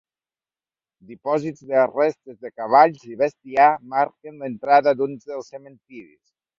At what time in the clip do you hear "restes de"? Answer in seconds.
1.91-2.53